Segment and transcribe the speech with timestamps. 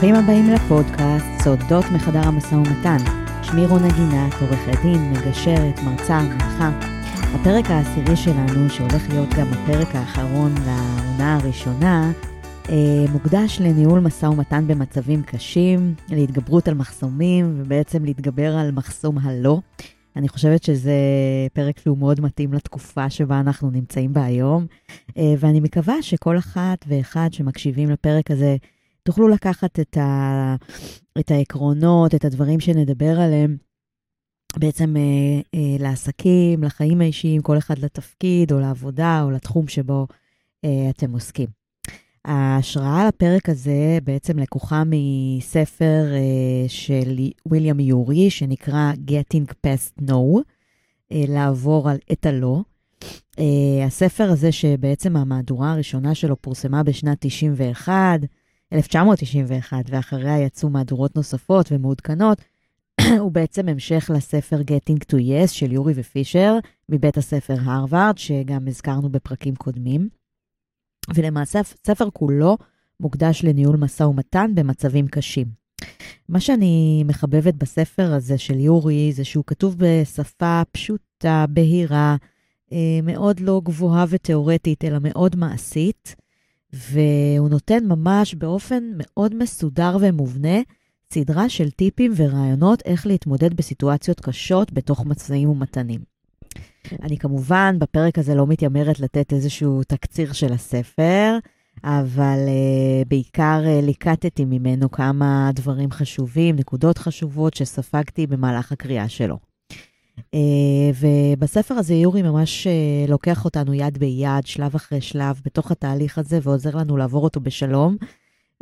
[0.00, 2.96] ברוכים הבאים לפודקאסט סודות מחדר המשא ומתן.
[3.42, 6.70] שמי רונה גינת, עורכת דין, מגשרת, מרצה, מנחה.
[7.34, 12.12] הפרק העשירי שלנו, שהולך להיות גם הפרק האחרון לעונה הראשונה,
[12.68, 19.60] אה, מוקדש לניהול משא ומתן במצבים קשים, להתגברות על מחסומים ובעצם להתגבר על מחסום הלא.
[20.16, 20.96] אני חושבת שזה
[21.52, 24.66] פרק שהוא מאוד מתאים לתקופה שבה אנחנו נמצאים בה היום,
[25.16, 28.56] אה, ואני מקווה שכל אחת ואחד שמקשיבים לפרק הזה,
[29.08, 30.56] תוכלו לקחת את, ה,
[31.18, 33.56] את העקרונות, את הדברים שנדבר עליהם,
[34.56, 35.02] בעצם אה,
[35.54, 40.06] אה, לעסקים, לחיים האישיים, כל אחד לתפקיד או לעבודה או לתחום שבו
[40.64, 41.46] אה, אתם עוסקים.
[42.24, 47.18] ההשראה לפרק הזה בעצם לקוחה מספר אה, של
[47.50, 50.14] ויליאם יורי, שנקרא Getting Past No,
[51.12, 52.60] אה, לעבור על את הלא.
[53.38, 58.20] אה, הספר הזה, שבעצם המהדורה הראשונה שלו פורסמה בשנת 91,
[58.72, 62.38] 1991, ואחריה יצאו מהדורות נוספות ומעודכנות,
[63.20, 66.58] הוא בעצם המשך לספר Getting to Yes של יורי ופישר
[66.88, 70.08] מבית הספר הרווארד, שגם הזכרנו בפרקים קודמים.
[71.14, 72.56] ולמעשה הספר כולו
[73.00, 75.46] מוקדש לניהול משא ומתן במצבים קשים.
[76.28, 82.16] מה שאני מחבבת בספר הזה של יורי זה שהוא כתוב בשפה פשוטה, בהירה,
[82.72, 86.16] אה, מאוד לא גבוהה ותיאורטית, אלא מאוד מעשית,
[86.72, 90.58] והוא נותן ממש באופן מאוד מסודר ומובנה
[91.12, 96.00] סדרה של טיפים ורעיונות איך להתמודד בסיטואציות קשות בתוך מצבים ומתנים.
[97.02, 101.38] אני כמובן בפרק הזה לא מתיימרת לתת איזשהו תקציר של הספר,
[101.84, 109.38] אבל uh, בעיקר uh, ליקטתי ממנו כמה דברים חשובים, נקודות חשובות שספגתי במהלך הקריאה שלו.
[110.18, 116.18] Uh, ובספר הזה יורי ממש uh, לוקח אותנו יד ביד, שלב אחרי שלב, בתוך התהליך
[116.18, 117.96] הזה, ועוזר לנו לעבור אותו בשלום.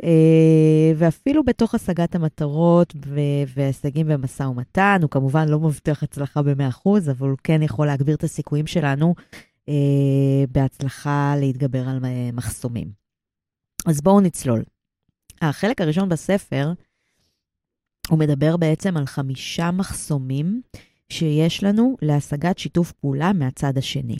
[0.03, 2.93] אה, ואפילו בתוך השגת המטרות
[3.55, 8.23] וההישגים במשא ומתן, הוא כמובן לא מבטיח הצלחה ב-100%, אבל הוא כן יכול להגביר את
[8.23, 9.15] הסיכויים שלנו
[9.69, 9.73] אה,
[10.51, 11.99] בהצלחה להתגבר על
[12.33, 12.91] מחסומים.
[13.85, 14.63] אז בואו נצלול.
[15.41, 16.73] החלק הראשון בספר,
[18.09, 20.61] הוא מדבר בעצם על חמישה מחסומים
[21.09, 24.17] שיש לנו להשגת שיתוף פעולה מהצד השני.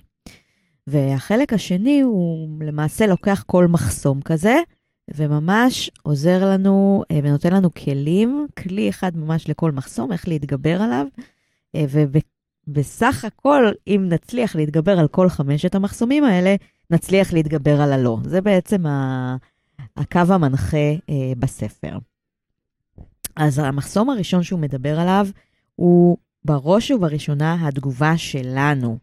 [0.88, 4.56] והחלק השני הוא למעשה לוקח כל מחסום כזה,
[5.16, 11.08] וממש עוזר לנו אה, ונותן לנו כלים, כלי אחד ממש לכל מחסום, איך להתגבר עליו.
[11.76, 16.56] אה, ובסך הכל, אם נצליח להתגבר על כל חמשת המחסומים האלה,
[16.90, 18.18] נצליח להתגבר על הלא.
[18.24, 18.84] זה בעצם
[19.98, 20.78] הקו המנחה
[21.10, 21.98] אה, בספר.
[23.36, 25.28] אז המחסום הראשון שהוא מדבר עליו
[25.76, 28.98] הוא בראש ובראשונה התגובה שלנו.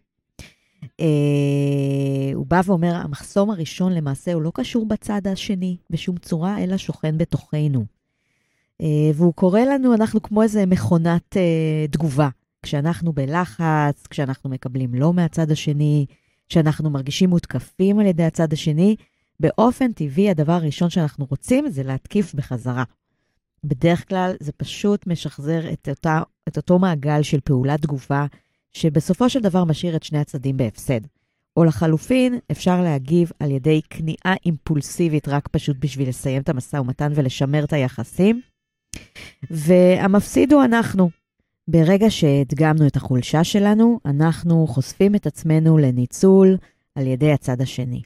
[1.01, 6.77] אה, הוא בא ואומר, המחסום הראשון למעשה הוא לא קשור בצד השני בשום צורה, אלא
[6.77, 7.85] שוכן בתוכנו.
[8.81, 12.29] אה, והוא קורא לנו, אנחנו כמו איזה מכונת אה, תגובה.
[12.63, 16.07] כשאנחנו בלחץ, כשאנחנו מקבלים לא מהצד השני,
[16.49, 18.97] כשאנחנו מרגישים מותקפים על ידי הצד השני,
[19.41, 22.85] באופן טבעי הדבר הראשון שאנחנו רוצים זה להתקיף בחזרה.
[23.65, 28.27] בדרך כלל זה פשוט משחזר את, אותה, את אותו מעגל של פעולת תגובה
[28.73, 31.01] שבסופו של דבר משאיר את שני הצדדים בהפסד.
[31.57, 37.13] או לחלופין, אפשר להגיב על ידי כניעה אימפולסיבית רק פשוט בשביל לסיים את המשא ומתן
[37.15, 38.41] ולשמר את היחסים.
[39.51, 41.11] והמפסיד הוא אנחנו.
[41.69, 46.57] ברגע שהדגמנו את החולשה שלנו, אנחנו חושפים את עצמנו לניצול
[46.95, 48.03] על ידי הצד השני.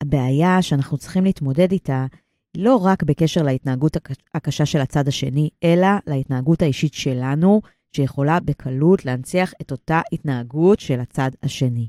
[0.00, 2.06] הבעיה שאנחנו צריכים להתמודד איתה
[2.56, 3.96] לא רק בקשר להתנהגות
[4.34, 7.60] הקשה של הצד השני, אלא להתנהגות האישית שלנו,
[7.92, 11.88] שיכולה בקלות להנציח את אותה התנהגות של הצד השני.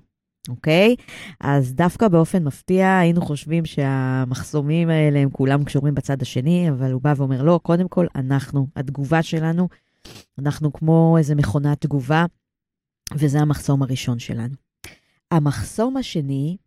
[0.50, 0.96] אוקיי?
[1.40, 7.02] אז דווקא באופן מפתיע היינו חושבים שהמחסומים האלה הם כולם קשורים בצד השני, אבל הוא
[7.02, 9.68] בא ואומר, לא, קודם כל אנחנו, התגובה שלנו,
[10.40, 12.26] אנחנו כמו איזה מכונת תגובה,
[13.16, 14.56] וזה המחסום הראשון שלנו.
[15.32, 16.58] המחסום השני,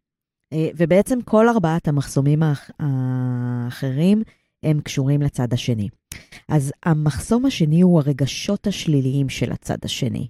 [0.55, 2.43] ובעצם כל ארבעת המחסומים
[2.79, 4.23] האחרים,
[4.63, 5.89] הם קשורים לצד השני.
[6.49, 10.29] אז המחסום השני הוא הרגשות השליליים של הצד השני.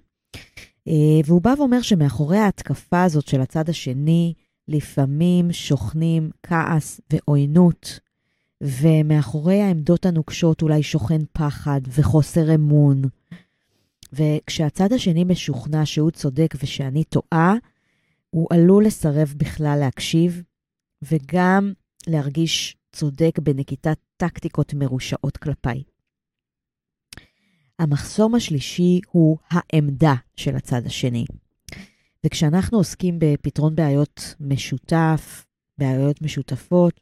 [0.87, 4.33] אה, והוא בא ואומר שמאחורי ההתקפה הזאת של הצד השני,
[4.67, 7.99] לפעמים שוכנים כעס ועוינות,
[8.61, 13.01] ומאחורי העמדות הנוקשות אולי שוכן פחד וחוסר אמון.
[14.13, 17.55] וכשהצד השני משוכנע שהוא צודק ושאני טועה,
[18.35, 20.43] הוא עלול לסרב בכלל להקשיב,
[21.01, 21.73] וגם
[22.07, 25.83] להרגיש צודק בנקיטת טקטיקות מרושעות כלפיי.
[27.79, 31.25] המחסום השלישי הוא העמדה של הצד השני.
[32.25, 35.45] וכשאנחנו עוסקים בפתרון בעיות משותף,
[35.77, 36.99] בעיות משותפות,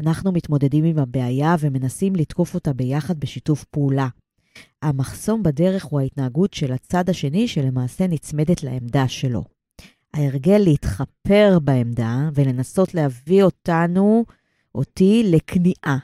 [0.00, 4.08] אנחנו מתמודדים עם הבעיה ומנסים לתקוף אותה ביחד בשיתוף פעולה.
[4.82, 9.53] המחסום בדרך הוא ההתנהגות של הצד השני שלמעשה נצמדת לעמדה שלו.
[10.14, 14.24] ההרגל להתחפר בעמדה ולנסות להביא אותנו,
[14.74, 15.98] אותי, לכניעה.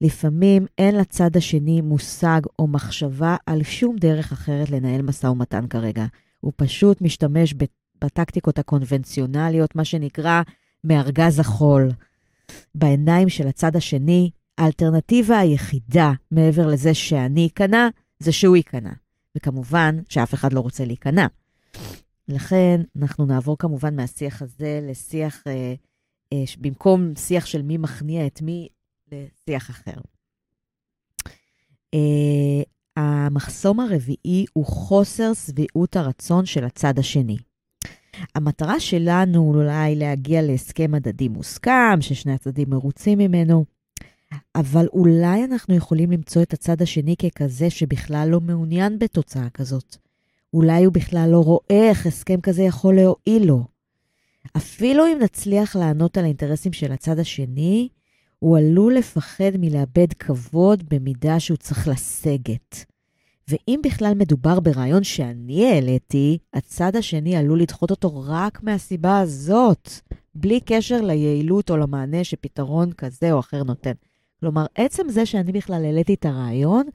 [0.00, 6.06] לפעמים אין לצד השני מושג או מחשבה על שום דרך אחרת לנהל משא ומתן כרגע.
[6.40, 7.54] הוא פשוט משתמש
[8.00, 10.42] בטקטיקות הקונבנציונליות, מה שנקרא
[10.84, 11.88] מארגז החול.
[12.74, 18.92] בעיניים של הצד השני, האלטרנטיבה היחידה מעבר לזה שאני אכנע, זה שהוא ייכנע.
[19.36, 21.26] וכמובן שאף אחד לא רוצה להיכנע.
[22.28, 25.74] לכן אנחנו נעבור כמובן מהשיח הזה לשיח, אה,
[26.32, 28.68] אה, במקום שיח של מי מכניע את מי,
[29.12, 30.00] לשיח אחר.
[31.94, 32.62] אה,
[32.96, 37.36] המחסום הרביעי הוא חוסר שביעות הרצון של הצד השני.
[38.34, 43.64] המטרה שלנו אולי להגיע להסכם הדדי מוסכם, ששני הצדדים מרוצים ממנו,
[44.54, 50.07] אבל אולי אנחנו יכולים למצוא את הצד השני ככזה שבכלל לא מעוניין בתוצאה כזאת.
[50.54, 53.64] אולי הוא בכלל לא רואה איך הסכם כזה יכול להועיל לו.
[54.56, 57.88] אפילו אם נצליח לענות על האינטרסים של הצד השני,
[58.38, 62.84] הוא עלול לפחד מלאבד כבוד במידה שהוא צריך לסגת.
[63.48, 69.90] ואם בכלל מדובר ברעיון שאני העליתי, הצד השני עלול לדחות אותו רק מהסיבה הזאת,
[70.34, 73.92] בלי קשר ליעילות או למענה שפתרון כזה או אחר נותן.
[74.40, 76.86] כלומר, עצם זה שאני בכלל העליתי את הרעיון,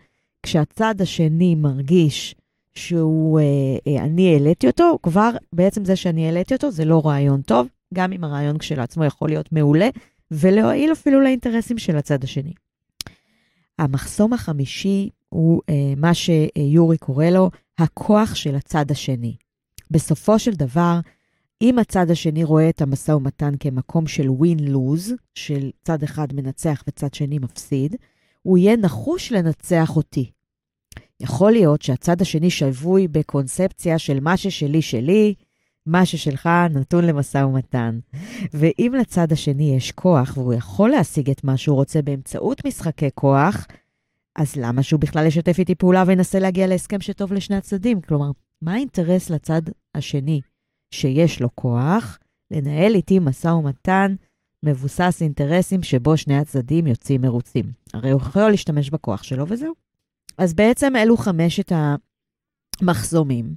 [0.44, 2.36] כשהצד השני מרגיש
[2.76, 3.44] שהוא, אה,
[3.88, 8.14] אה, אני העליתי אותו, כבר בעצם זה שאני העליתי אותו זה לא רעיון טוב, גם
[8.14, 9.90] אם הרעיון כשלעצמו יכול להיות מעולה,
[10.32, 12.54] ולהועיל אפילו לאינטרסים של הצד השני.
[13.80, 19.36] המחסום החמישי הוא אה, מה שיורי קורא לו הכוח של הצד השני.
[19.92, 21.00] בסופו של דבר,
[21.62, 27.14] אם הצד השני רואה את המשא ומתן כמקום של win-lose, של צד אחד מנצח וצד
[27.14, 27.96] שני מפסיד,
[28.42, 30.32] הוא יהיה נחוש לנצח אותי.
[31.24, 35.34] יכול להיות שהצד השני שבוי בקונספציה של מה ששלי שלי,
[35.86, 38.00] מה ששלך נתון למשא ומתן.
[38.54, 43.68] ואם לצד השני יש כוח והוא יכול להשיג את מה שהוא רוצה באמצעות משחקי כוח,
[44.36, 48.02] אז למה שהוא בכלל ישתף איתי פעולה וינסה להגיע להסכם שטוב לשני הצדדים?
[48.02, 48.32] כלומר,
[48.62, 49.62] מה האינטרס לצד
[49.96, 50.42] השני
[50.92, 52.20] שיש לו כוח
[52.52, 54.16] לנהל איתי משא ומתן
[54.64, 57.66] מבוסס אינטרסים שבו שני הצדדים יוצאים מרוצים?
[57.94, 59.74] הרי הוא יכול להשתמש בכוח שלו וזהו.
[60.38, 61.72] אז בעצם אלו חמשת
[62.82, 63.56] המחסומים.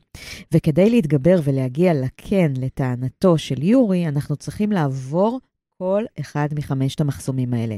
[0.53, 5.41] וכדי להתגבר ולהגיע לכן, לטענתו של יורי, אנחנו צריכים לעבור
[5.79, 7.77] כל אחד מחמשת המחסומים האלה.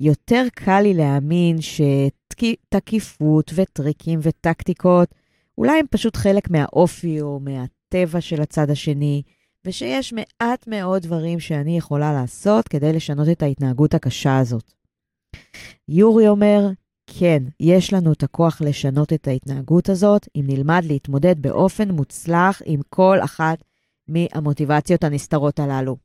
[0.00, 5.14] יותר קל לי להאמין שתקיפות וטריקים וטקטיקות,
[5.58, 9.22] אולי הם פשוט חלק מהאופי או מהטבע של הצד השני,
[9.64, 14.72] ושיש מעט מאוד דברים שאני יכולה לעשות כדי לשנות את ההתנהגות הקשה הזאת.
[15.88, 16.68] יורי אומר,
[17.18, 22.80] כן, יש לנו את הכוח לשנות את ההתנהגות הזאת, אם נלמד להתמודד באופן מוצלח עם
[22.88, 23.58] כל אחת
[24.08, 25.96] מהמוטיבציות הנסתרות הללו.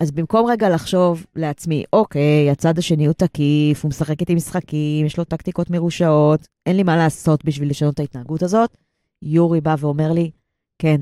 [0.00, 5.18] אז במקום רגע לחשוב לעצמי, אוקיי, הצד השני הוא תקיף, הוא משחק איתי משחקים, יש
[5.18, 8.76] לו טקטיקות מרושעות, אין לי מה לעשות בשביל לשנות את ההתנהגות הזאת,
[9.22, 10.30] יורי בא ואומר לי,
[10.78, 11.00] כן,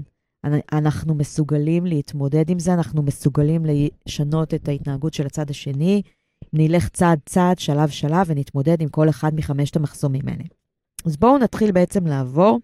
[0.72, 6.02] אנחנו מסוגלים להתמודד עם זה, אנחנו מסוגלים לשנות את ההתנהגות של הצד השני,
[6.52, 10.44] נלך צעד צעד, שלב שלב, ונתמודד עם כל אחד מחמשת המחסומים האלה.
[11.06, 12.60] אז בואו נתחיל בעצם לעבור,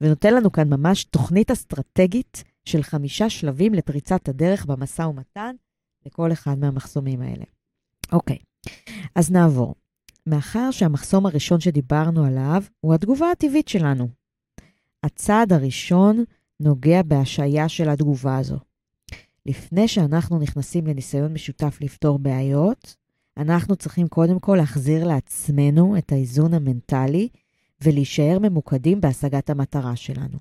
[0.00, 5.54] ונותן לנו כאן ממש תוכנית אסטרטגית של חמישה שלבים לפריצת הדרך במשא ומתן
[6.06, 7.44] לכל אחד מהמחסומים האלה.
[8.12, 8.38] אוקיי,
[9.14, 9.74] אז נעבור.
[10.26, 14.08] מאחר שהמחסום הראשון שדיברנו עליו הוא התגובה הטבעית שלנו.
[15.02, 16.24] הצעד הראשון
[16.60, 18.56] נוגע בהשעיה של התגובה הזו.
[19.46, 22.96] לפני שאנחנו נכנסים לניסיון משותף לפתור בעיות,
[23.36, 27.28] אנחנו צריכים קודם כל להחזיר לעצמנו את האיזון המנטלי
[27.80, 30.38] ולהישאר ממוקדים בהשגת המטרה שלנו.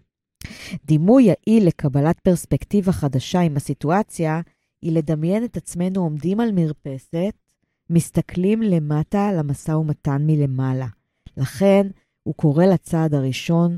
[0.85, 4.41] דימוי יעיל לקבלת פרספקטיבה חדשה עם הסיטואציה
[4.81, 7.33] היא לדמיין את עצמנו עומדים על מרפסת,
[7.89, 10.87] מסתכלים למטה על המשא ומתן מלמעלה.
[11.37, 11.87] לכן,
[12.23, 13.77] הוא קורא לצעד הראשון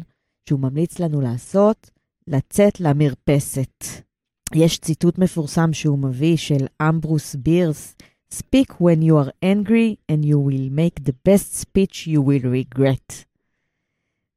[0.50, 1.90] שהוא ממליץ לנו לעשות,
[2.28, 3.84] לצאת למרפסת.
[4.56, 7.96] יש ציטוט מפורסם שהוא מביא של אמברוס בירס,
[8.34, 13.26] Speak when you are angry and you will make the best speech you will regret.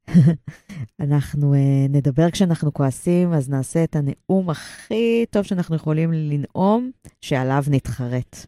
[1.01, 7.65] אנחנו uh, נדבר כשאנחנו כועסים, אז נעשה את הנאום הכי טוב שאנחנו יכולים לנאום, שעליו
[7.71, 8.47] נתחרט.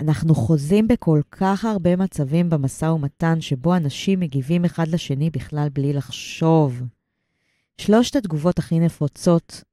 [0.00, 5.92] אנחנו חוזים בכל כך הרבה מצבים במשא ומתן שבו אנשים מגיבים אחד לשני בכלל בלי
[5.92, 6.82] לחשוב.
[7.78, 9.64] שלושת התגובות הכי נפוצות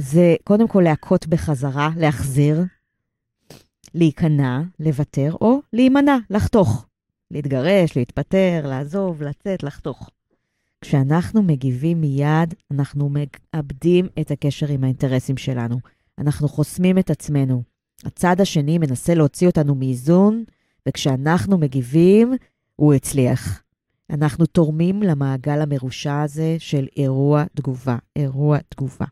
[0.00, 2.64] זה קודם כל להכות בחזרה, להחזיר,
[3.94, 6.86] להיכנע, לוותר, או להימנע, לחתוך.
[7.30, 10.10] להתגרש, להתפטר, לעזוב, לצאת, לחתוך.
[10.80, 15.76] כשאנחנו מגיבים מיד, אנחנו מאבדים את הקשר עם האינטרסים שלנו.
[16.18, 17.62] אנחנו חוסמים את עצמנו.
[18.04, 20.44] הצד השני מנסה להוציא אותנו מאיזון,
[20.88, 22.34] וכשאנחנו מגיבים,
[22.76, 23.62] הוא הצליח.
[24.10, 29.06] אנחנו תורמים למעגל המרושע הזה של אירוע תגובה, אירוע תגובה.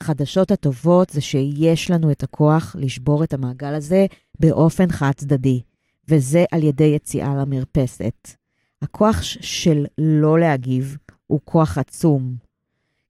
[0.00, 4.06] החדשות הטובות זה שיש לנו את הכוח לשבור את המעגל הזה
[4.40, 5.60] באופן חד-צדדי,
[6.08, 8.28] וזה על ידי יציאה למרפסת.
[8.82, 12.36] הכוח של לא להגיב הוא כוח עצום.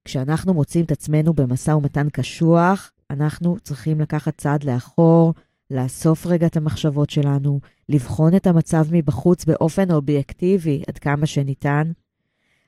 [0.05, 5.33] כשאנחנו מוצאים את עצמנו במשא ומתן קשוח, אנחנו צריכים לקחת צעד לאחור,
[5.71, 11.91] לאסוף רגע את המחשבות שלנו, לבחון את המצב מבחוץ באופן אובייקטיבי עד כמה שניתן.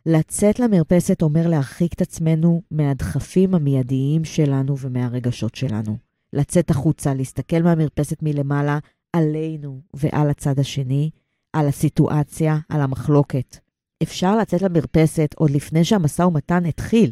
[0.06, 5.98] לצאת למרפסת אומר להרחיק את עצמנו מהדחפים המיידיים שלנו ומהרגשות שלנו.
[6.34, 8.80] לצאת החוצה, להסתכל מהמרפסת מלמעלה
[9.14, 11.10] עלינו ועל הצד השני,
[11.54, 13.58] על הסיטואציה, על המחלוקת.
[14.04, 17.12] אפשר לצאת למרפסת עוד לפני שהמשא ומתן התחיל.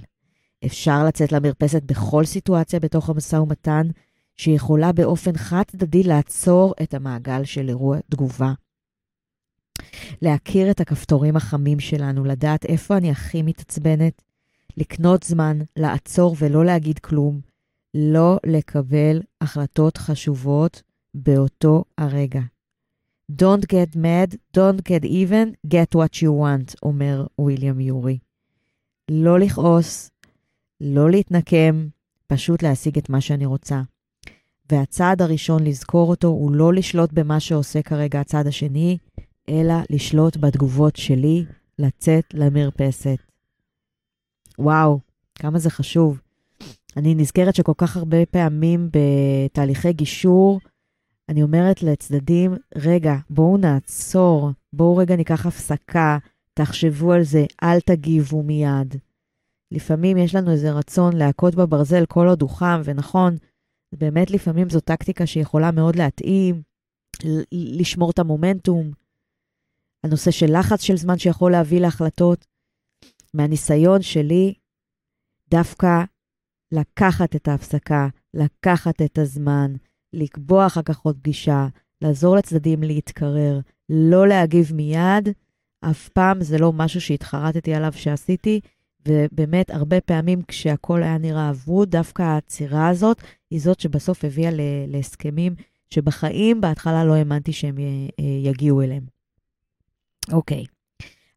[0.66, 3.88] אפשר לצאת למרפסת בכל סיטואציה בתוך המשא ומתן,
[4.38, 8.54] שיכולה באופן חד-צדדי לעצור את המעגל של אירוע תגובה.
[10.22, 14.22] להכיר את הכפתורים החמים שלנו, לדעת איפה אני הכי מתעצבנת,
[14.78, 17.42] לקנות זמן, לעצור ולא להגיד כלום,
[17.94, 20.82] לא לקבל החלטות חשובות
[21.14, 22.42] באותו הרגע.
[23.32, 28.18] Don't get mad, don't get even, get what you want, אומר ויליאם יורי.
[29.12, 30.12] לא לכעוס,
[30.82, 31.88] לא להתנקם,
[32.28, 33.82] פשוט להשיג את מה שאני רוצה.
[34.72, 38.98] והצעד הראשון לזכור אותו הוא לא לשלוט במה שעושה כרגע הצד השני,
[39.50, 41.46] אלא לשלוט בתגובות שלי
[41.80, 43.18] לצאת למרפסת.
[44.60, 45.00] וואו,
[45.36, 46.22] כמה זה חשוב.
[46.98, 50.60] אני נזכרת שכל כך הרבה פעמים בתהליכי גישור,
[51.30, 56.18] אני אומרת לצדדים, רגע, בואו נעצור, בואו רגע ניקח הפסקה,
[56.54, 58.96] תחשבו על זה, אל תגיבו מיד.
[59.72, 63.38] לפעמים יש לנו איזה רצון להכות בברזל כל עוד הוא חם, ונכון,
[63.92, 66.62] באמת לפעמים זו טקטיקה שיכולה מאוד להתאים,
[67.52, 68.92] לשמור את המומנטום.
[70.04, 72.46] הנושא של לחץ של זמן שיכול להביא להחלטות.
[73.34, 74.54] מהניסיון שלי,
[75.50, 76.04] דווקא
[76.72, 79.74] לקחת את ההפסקה, לקחת את הזמן,
[80.14, 81.68] לקבוע אחר כך עוד פגישה,
[82.02, 85.30] לעזור לצדדים להתקרר, לא להגיב מיד,
[85.82, 88.60] אף פעם זה לא משהו שהתחרטתי עליו שעשיתי,
[89.08, 94.50] ובאמת, הרבה פעמים כשהכול היה נראה אבוד, דווקא העצירה הזאת היא זאת שבסוף הביאה
[94.88, 95.56] להסכמים
[95.90, 97.76] שבחיים בהתחלה לא האמנתי שהם
[98.44, 99.13] יגיעו אליהם.
[100.32, 100.66] אוקיי,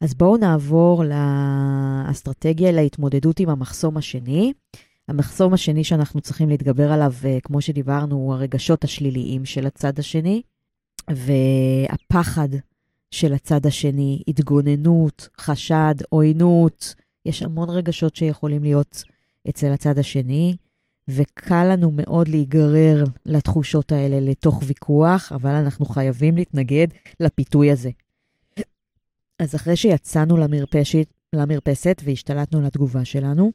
[0.01, 4.53] אז בואו נעבור לאסטרטגיה להתמודדות עם המחסום השני.
[5.09, 10.43] המחסום השני שאנחנו צריכים להתגבר עליו, אה, כמו שדיברנו, הוא הרגשות השליליים של הצד השני,
[11.11, 12.49] והפחד
[13.11, 16.95] של הצד השני, התגוננות, חשד, עוינות,
[17.27, 19.03] יש המון רגשות שיכולים להיות
[19.49, 20.57] אצל הצד השני,
[21.09, 26.87] וקל לנו מאוד להיגרר לתחושות האלה לתוך ויכוח, אבל אנחנו חייבים להתנגד
[27.21, 27.91] לפיתוי הזה.
[29.39, 33.53] אז אחרי שיצאנו למרפשת, למרפסת והשתלטנו לתגובה שלנו,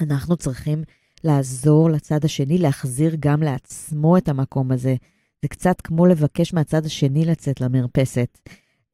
[0.00, 0.82] אנחנו צריכים
[1.24, 4.94] לעזור לצד השני להחזיר גם לעצמו את המקום הזה.
[5.42, 8.38] זה קצת כמו לבקש מהצד השני לצאת למרפסת,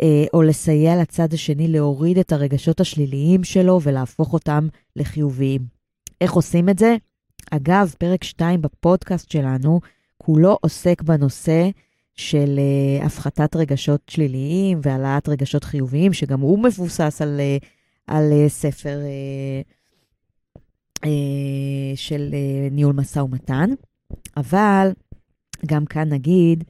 [0.00, 5.67] אה, או לסייע לצד השני להוריד את הרגשות השליליים שלו ולהפוך אותם לחיוביים.
[6.21, 6.97] איך עושים את זה?
[7.50, 9.81] אגב, פרק 2 בפודקאסט שלנו,
[10.17, 11.69] כולו עוסק בנושא
[12.16, 17.64] של uh, הפחתת רגשות שליליים והעלאת רגשות חיוביים, שגם הוא מבוסס על, uh,
[18.06, 19.66] על uh, ספר uh,
[20.97, 21.00] uh,
[21.94, 23.71] של uh, ניהול משא ומתן.
[24.37, 24.92] אבל
[25.66, 26.64] גם כאן נגיד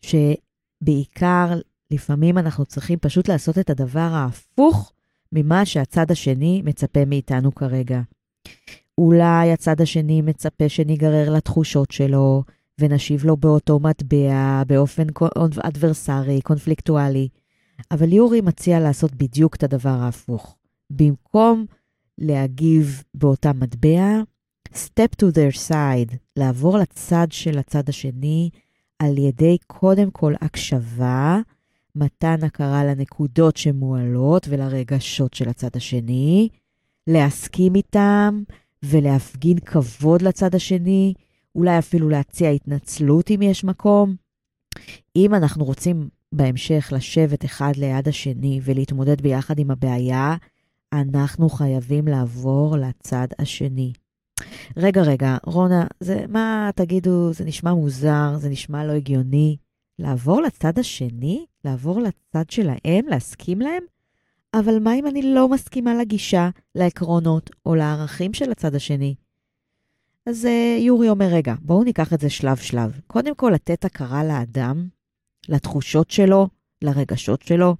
[0.00, 1.58] שבעיקר
[1.90, 4.92] לפעמים אנחנו צריכים פשוט לעשות את הדבר ההפוך
[5.32, 8.00] ממה שהצד השני מצפה מאיתנו כרגע.
[8.98, 12.42] אולי הצד השני מצפה שניגרר לתחושות שלו,
[12.78, 15.06] ונשיב לו באותו מטבע, באופן
[15.62, 17.28] אדברסרי, קונפליקטואלי.
[17.90, 20.56] אבל יורי מציע לעשות בדיוק את הדבר ההפוך.
[20.90, 21.66] במקום
[22.18, 24.20] להגיב באותה מטבע,
[24.74, 28.50] step to their side, לעבור לצד של הצד השני
[28.98, 31.40] על ידי קודם כל הקשבה,
[31.96, 36.48] מתן הכרה לנקודות שמועלות ולרגשות של הצד השני,
[37.06, 38.42] להסכים איתם
[38.82, 41.14] ולהפגין כבוד לצד השני,
[41.54, 44.14] אולי אפילו להציע התנצלות אם יש מקום.
[45.16, 50.36] אם אנחנו רוצים בהמשך לשבת אחד ליד השני ולהתמודד ביחד עם הבעיה,
[50.92, 53.92] אנחנו חייבים לעבור לצד השני.
[54.76, 59.56] רגע, רגע, רונה, זה, מה תגידו, זה נשמע מוזר, זה נשמע לא הגיוני.
[59.98, 61.46] לעבור לצד השני?
[61.64, 63.06] לעבור לצד שלהם?
[63.08, 63.82] להסכים להם?
[64.54, 69.14] אבל מה אם אני לא מסכימה לגישה, לעקרונות או לערכים של הצד השני?
[70.28, 73.00] אז uh, יורי אומר, רגע, בואו ניקח את זה שלב-שלב.
[73.06, 74.88] קודם כל, לתת הכרה לאדם,
[75.48, 76.48] לתחושות שלו,
[76.82, 77.76] לרגשות שלו,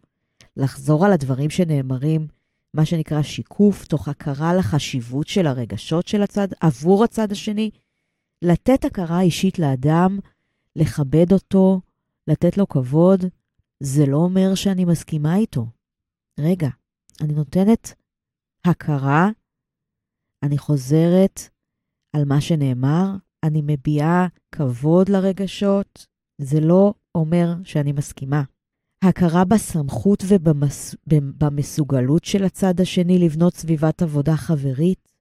[0.57, 2.27] לחזור על הדברים שנאמרים,
[2.75, 7.71] מה שנקרא שיקוף, תוך הכרה לחשיבות של הרגשות של הצד, עבור הצד השני,
[8.43, 10.19] לתת הכרה אישית לאדם,
[10.77, 11.81] לכבד אותו,
[12.27, 13.25] לתת לו כבוד,
[13.81, 15.67] זה לא אומר שאני מסכימה איתו.
[16.41, 16.69] רגע,
[17.21, 17.95] אני נותנת
[18.65, 19.29] הכרה,
[20.43, 21.41] אני חוזרת
[22.13, 23.11] על מה שנאמר,
[23.45, 26.07] אני מביעה כבוד לרגשות,
[26.41, 28.43] זה לא אומר שאני מסכימה.
[29.03, 30.25] הכרה בסמכות
[31.07, 35.13] ובמסוגלות של הצד השני לבנות סביבת עבודה חברית,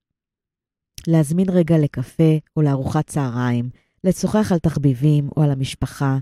[1.07, 3.69] להזמין רגע לקפה או לארוחת צהריים,
[4.03, 6.17] לשוחח על תחביבים או על המשפחה,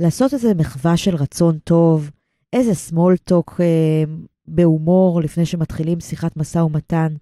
[0.00, 2.10] לעשות איזה מחווה של רצון טוב,
[2.52, 4.04] איזה small talk אה,
[4.48, 7.14] בהומור לפני שמתחילים שיחת משא ומתן.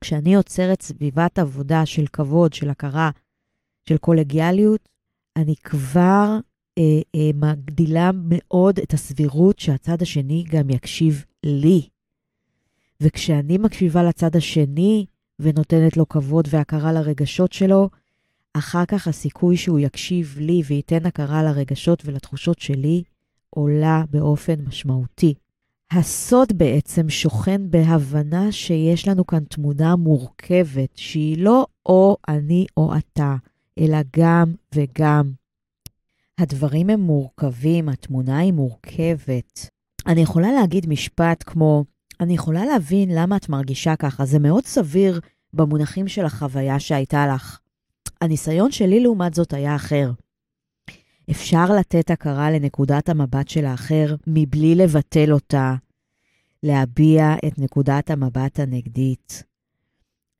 [0.00, 3.10] כשאני יוצרת סביבת עבודה של כבוד, של הכרה,
[3.88, 4.88] של קולגיאליות,
[5.36, 6.38] אני כבר
[6.78, 11.88] אה, אה, מגדילה מאוד את הסבירות שהצד השני גם יקשיב לי.
[13.00, 15.06] וכשאני מקשיבה לצד השני
[15.38, 17.90] ונותנת לו כבוד והכרה לרגשות שלו,
[18.54, 23.02] אחר כך הסיכוי שהוא יקשיב לי וייתן הכרה לרגשות ולתחושות שלי
[23.50, 25.34] עולה באופן משמעותי.
[25.92, 33.36] הסוד בעצם שוכן בהבנה שיש לנו כאן תמונה מורכבת, שהיא לא או אני או אתה,
[33.78, 35.32] אלא גם וגם.
[36.38, 39.70] הדברים הם מורכבים, התמונה היא מורכבת.
[40.06, 41.84] אני יכולה להגיד משפט כמו,
[42.20, 45.20] אני יכולה להבין למה את מרגישה ככה, זה מאוד סביר
[45.52, 47.58] במונחים של החוויה שהייתה לך.
[48.20, 50.10] הניסיון שלי לעומת זאת היה אחר.
[51.30, 55.74] אפשר לתת הכרה לנקודת המבט של האחר מבלי לבטל אותה,
[56.62, 59.42] להביע את נקודת המבט הנגדית.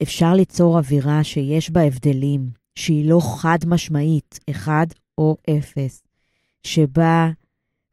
[0.03, 4.87] אפשר ליצור אווירה שיש בה הבדלים, שהיא לא חד משמעית, אחד
[5.18, 6.03] או אפס,
[6.62, 7.31] שבה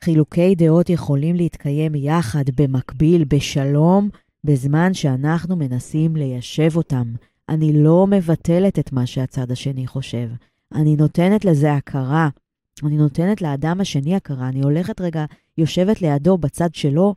[0.04, 4.10] חילוקי דעות יכולים להתקיים יחד, במקביל, בשלום,
[4.44, 7.14] בזמן שאנחנו מנסים ליישב אותם.
[7.50, 10.30] אני לא מבטלת את מה שהצד השני חושב.
[10.76, 12.30] אני נותנת לזה הכרה.
[12.84, 14.50] אני נותנת לאדם השני הכרה.
[14.50, 15.26] אני הולכת רגע,
[15.58, 17.16] יושבת לידו בצד שלו,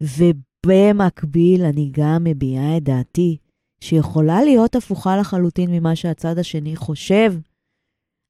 [0.00, 3.36] ובמקביל אני גם מביעה את דעתי,
[3.80, 7.34] שיכולה להיות הפוכה לחלוטין ממה שהצד השני חושב.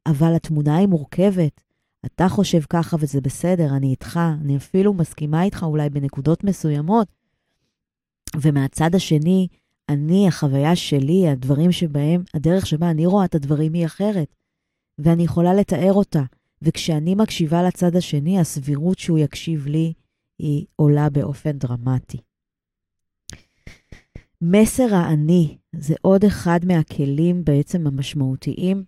[0.07, 1.61] אבל התמונה היא מורכבת.
[2.07, 7.09] אתה חושב ככה וזה בסדר, אני איתך, אני אפילו מסכימה איתך אולי בנקודות מסוימות.
[8.37, 9.49] ומהצד השני,
[9.89, 14.37] אני, החוויה שלי, הדברים שבהם, הדרך שבה אני רואה את הדברים היא אחרת,
[14.99, 16.23] ואני יכולה לתאר אותה.
[16.65, 19.93] וכשאני מקשיבה לצד השני, הסבירות שהוא יקשיב לי
[20.39, 22.19] היא עולה באופן דרמטי.
[24.43, 28.85] מסר האני זה עוד אחד מהכלים בעצם המשמעותיים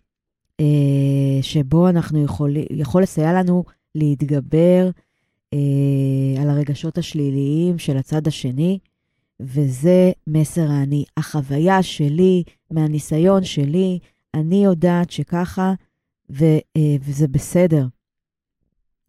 [0.60, 4.90] אה, שבו אנחנו יכולים, יכול לסייע לנו להתגבר
[5.54, 8.78] אה, על הרגשות השליליים של הצד השני,
[9.40, 11.04] וזה מסר האני.
[11.16, 13.98] החוויה שלי, מהניסיון שלי,
[14.34, 15.74] אני יודעת שככה,
[16.30, 16.44] ו,
[16.76, 17.86] אה, וזה בסדר.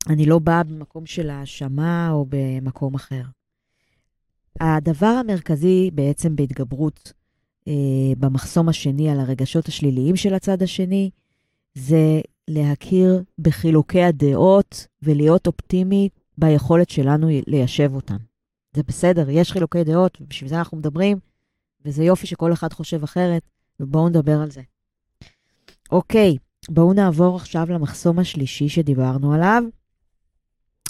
[0.10, 3.22] אני לא באה במקום של האשמה או במקום אחר.
[4.60, 7.14] הדבר המרכזי בעצם בהתגברות
[7.68, 7.74] אה,
[8.18, 11.10] במחסום השני על הרגשות השליליים של הצד השני,
[11.74, 18.18] זה להכיר בחילוקי הדעות ולהיות אופטימי ביכולת שלנו ליישב אותם.
[18.74, 21.20] זה בסדר, יש חילוקי דעות, ובשביל זה אנחנו מדברים,
[21.86, 23.42] וזה יופי שכל אחד חושב אחרת,
[23.80, 24.62] ובואו נדבר על זה.
[25.92, 26.38] אוקיי,
[26.70, 29.64] בואו נעבור עכשיו למחסום השלישי שדיברנו עליו.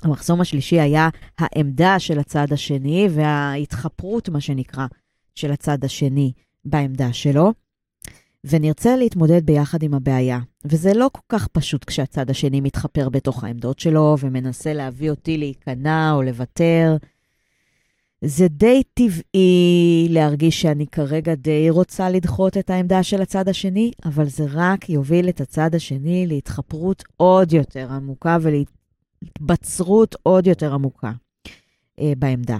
[0.03, 4.87] המחסום השלישי היה העמדה של הצד השני וההתחפרות, מה שנקרא,
[5.35, 6.31] של הצד השני
[6.65, 7.53] בעמדה שלו.
[8.43, 10.39] ונרצה להתמודד ביחד עם הבעיה.
[10.65, 16.11] וזה לא כל כך פשוט כשהצד השני מתחפר בתוך העמדות שלו ומנסה להביא אותי להיכנע
[16.13, 16.97] או לוותר.
[18.21, 24.25] זה די טבעי להרגיש שאני כרגע די רוצה לדחות את העמדה של הצד השני, אבל
[24.25, 31.11] זה רק יוביל את הצד השני להתחפרות עוד יותר עמוקה ולהתבצרות עוד יותר עמוקה
[31.99, 32.57] אה, בעמדה.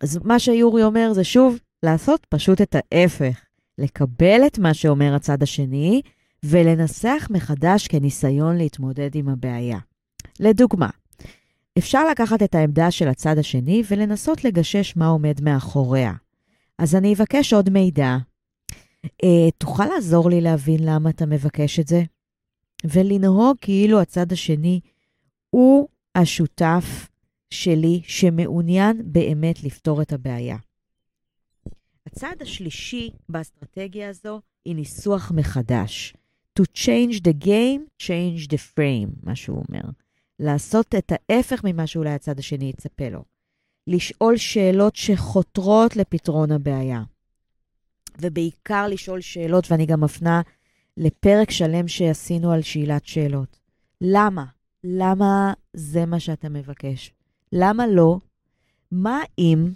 [0.00, 3.40] אז מה שיורי אומר זה שוב, לעשות פשוט את ההפך.
[3.78, 6.02] לקבל את מה שאומר הצד השני
[6.44, 9.78] ולנסח מחדש כניסיון להתמודד עם הבעיה.
[10.40, 10.88] לדוגמה,
[11.78, 16.12] אפשר לקחת את העמדה של הצד השני ולנסות לגשש מה עומד מאחוריה.
[16.78, 18.16] אז אני אבקש עוד מידע.
[19.24, 22.02] אה, תוכל לעזור לי להבין למה אתה מבקש את זה?
[22.84, 24.80] ולנהוג כאילו הצד השני
[25.50, 27.08] הוא השותף
[27.50, 30.56] שלי שמעוניין באמת לפתור את הבעיה.
[32.06, 36.14] הצעד השלישי באסטרטגיה הזו היא ניסוח מחדש.
[36.60, 39.90] To change the game, change the frame, מה שהוא אומר.
[40.40, 43.24] לעשות את ההפך ממה שאולי הצד השני יצפה לו.
[43.86, 47.02] לשאול שאלות שחותרות לפתרון הבעיה.
[48.20, 50.40] ובעיקר לשאול שאלות, ואני גם מפנה
[50.96, 53.60] לפרק שלם שעשינו על שאלת שאלות.
[54.00, 54.44] למה?
[54.84, 57.12] למה זה מה שאתה מבקש?
[57.52, 58.18] למה לא?
[58.90, 59.72] מה אם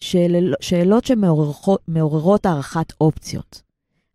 [0.00, 3.62] שאל, שאלות שמעוררות הערכת אופציות?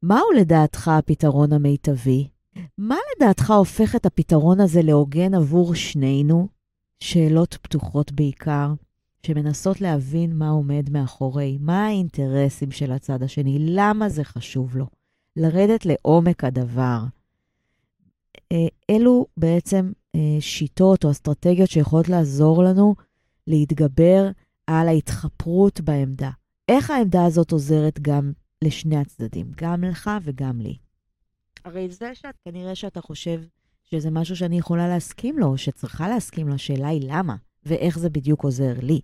[0.04, 2.28] מהו לדעתך הפתרון המיטבי?
[2.78, 6.48] מה לדעתך הופך את הפתרון הזה להוגן עבור שנינו?
[7.00, 8.74] שאלות פתוחות בעיקר,
[9.26, 14.86] שמנסות להבין מה עומד מאחורי, מה האינטרסים של הצד השני, למה זה חשוב לו,
[15.36, 17.00] לרדת לעומק הדבר.
[18.52, 22.96] אה, אלו בעצם אה, שיטות או אסטרטגיות שיכולות לעזור לנו
[23.48, 24.30] להתגבר
[24.68, 26.30] על ההתחפרות בעמדה.
[26.68, 28.32] איך העמדה הזאת עוזרת גם
[28.64, 30.78] לשני הצדדים, גם לך וגם לי.
[31.66, 33.42] הרי זה שאת, כנראה שאתה חושב
[33.84, 38.44] שזה משהו שאני יכולה להסכים לו, שצריכה להסכים לו, השאלה היא למה, ואיך זה בדיוק
[38.44, 39.00] עוזר לי.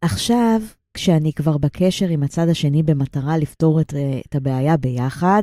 [0.00, 0.60] עכשיו,
[0.94, 3.94] כשאני כבר בקשר עם הצד השני במטרה לפתור את,
[4.28, 5.42] את הבעיה ביחד,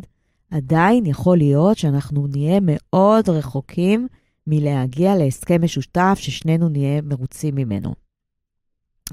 [0.52, 4.08] עדיין יכול להיות שאנחנו נהיה מאוד רחוקים
[4.48, 7.94] מלהגיע להסכם משותף ששנינו נהיה מרוצים ממנו.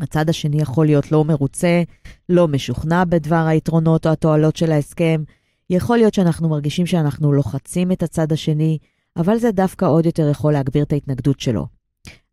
[0.01, 1.83] הצד השני יכול להיות לא מרוצה,
[2.29, 5.23] לא משוכנע בדבר היתרונות או התועלות של ההסכם.
[5.71, 8.79] יכול להיות שאנחנו מרגישים שאנחנו לוחצים את הצד השני,
[9.17, 11.67] אבל זה דווקא עוד יותר יכול להגביר את ההתנגדות שלו.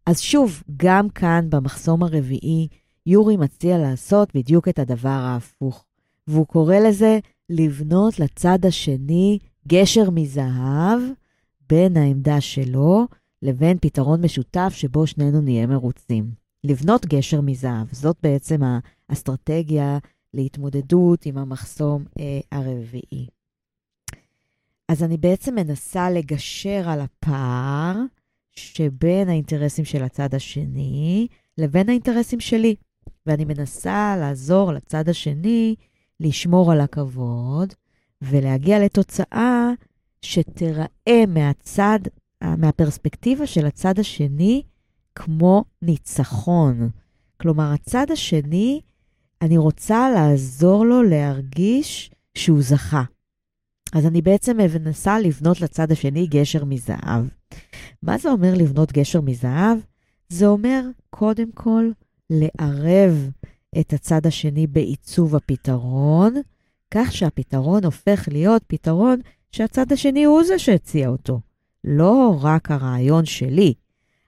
[0.05, 2.67] אז שוב, גם כאן, במחסום הרביעי,
[3.05, 5.85] יורי מציע לעשות בדיוק את הדבר ההפוך.
[6.27, 7.19] והוא קורא לזה
[7.49, 10.99] לבנות לצד השני גשר מזהב
[11.69, 13.07] בין העמדה שלו
[13.41, 16.31] לבין פתרון משותף שבו שנינו נהיה מרוצים.
[16.63, 17.87] לבנות גשר מזהב.
[17.91, 18.61] זאת בעצם
[19.09, 19.97] האסטרטגיה
[20.35, 23.27] להתמודדות עם המחסום אה, הרביעי.
[24.89, 27.95] אז אני בעצם מנסה לגשר על הפער
[28.51, 32.75] שבין האינטרסים של הצד השני לבין האינטרסים שלי.
[33.25, 35.75] ואני מנסה לעזור לצד השני
[36.19, 37.73] לשמור על הכבוד
[38.21, 39.69] ולהגיע לתוצאה
[40.21, 41.99] שתיראה מהצד,
[42.43, 44.61] מהפרספקטיבה של הצד השני,
[45.15, 46.89] כמו ניצחון.
[47.41, 48.81] כלומר, הצד השני,
[49.41, 53.03] אני רוצה לעזור לו להרגיש שהוא זכה.
[53.93, 57.25] אז אני בעצם מנסה לבנות לצד השני גשר מזהב.
[58.03, 59.77] מה זה אומר לבנות גשר מזהב?
[60.29, 61.89] זה אומר, קודם כל,
[62.29, 63.29] לערב
[63.79, 66.33] את הצד השני בעיצוב הפתרון,
[66.91, 69.19] כך שהפתרון הופך להיות פתרון
[69.51, 71.39] שהצד השני הוא זה שהציע אותו,
[71.83, 73.73] לא רק הרעיון שלי.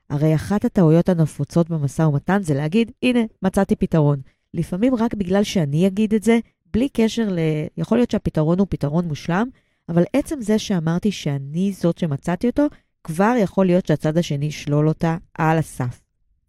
[0.09, 4.21] הרי אחת הטעויות הנפוצות במשא ומתן זה להגיד, הנה, מצאתי פתרון.
[4.53, 6.39] לפעמים רק בגלל שאני אגיד את זה,
[6.73, 7.39] בלי קשר ל...
[7.77, 9.47] יכול להיות שהפתרון הוא פתרון מושלם,
[9.89, 12.67] אבל עצם זה שאמרתי שאני זאת שמצאתי אותו,
[13.03, 16.01] כבר יכול להיות שהצד השני ישלול אותה על הסף.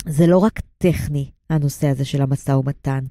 [0.07, 3.05] זה לא רק טכני, הנושא הזה של המשא ומתן.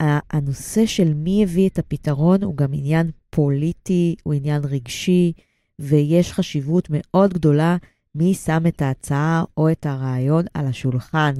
[0.00, 5.32] הנושא של מי הביא את הפתרון הוא גם עניין פוליטי, הוא עניין רגשי,
[5.78, 7.76] ויש חשיבות מאוד גדולה
[8.14, 11.34] מי שם את ההצעה או את הרעיון על השולחן.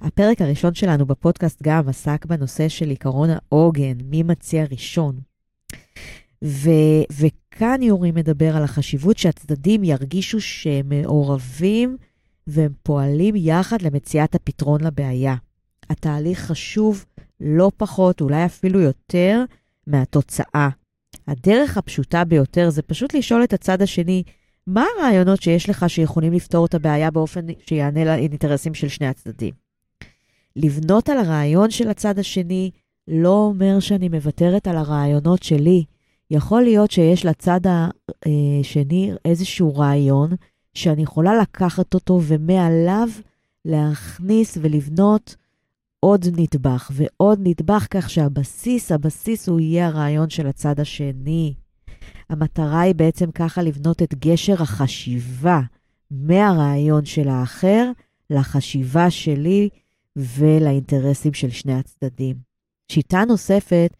[0.00, 5.20] הפרק הראשון שלנו בפודקאסט גם עסק בנושא של עקרון העוגן, מי מציע ראשון.
[6.44, 11.96] ו- וכאן יורי מדבר על החשיבות שהצדדים ירגישו שהם מעורבים
[12.46, 15.34] והם פועלים יחד למציאת הפתרון לבעיה.
[15.90, 17.04] התהליך חשוב
[17.40, 19.44] לא פחות, אולי אפילו יותר,
[19.86, 20.68] מהתוצאה.
[21.28, 24.22] הדרך הפשוטה ביותר זה פשוט לשאול את הצד השני,
[24.66, 29.65] מה הרעיונות שיש לך שיכולים לפתור את הבעיה באופן שיענה לאינטרסים של שני הצדדים?
[30.56, 32.70] לבנות על הרעיון של הצד השני
[33.08, 35.84] לא אומר שאני מוותרת על הרעיונות שלי.
[36.30, 40.30] יכול להיות שיש לצד השני איזשהו רעיון
[40.74, 43.08] שאני יכולה לקחת אותו ומעליו
[43.64, 45.36] להכניס ולבנות
[46.00, 51.54] עוד נדבך ועוד נדבך כך שהבסיס, הבסיס הוא יהיה הרעיון של הצד השני.
[52.30, 55.60] המטרה היא בעצם ככה לבנות את גשר החשיבה
[56.10, 57.90] מהרעיון של האחר
[58.30, 59.68] לחשיבה שלי
[60.16, 62.36] ולאינטרסים של שני הצדדים.
[62.92, 63.96] שיטה נוספת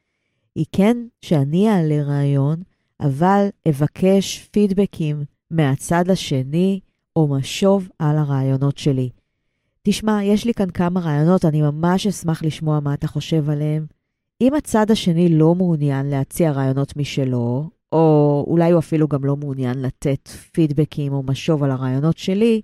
[0.55, 2.63] היא כן שאני אעלה רעיון,
[3.01, 6.81] אבל אבקש פידבקים מהצד השני
[7.17, 9.11] או משוב על הרעיונות שלי.
[9.83, 13.87] תשמע, יש לי כאן כמה רעיונות, אני ממש אשמח לשמוע מה אתה חושב עליהם.
[14.41, 19.83] אם הצד השני לא מעוניין להציע רעיונות משלו, או אולי הוא אפילו גם לא מעוניין
[19.83, 22.61] לתת פידבקים או משוב על הרעיונות שלי,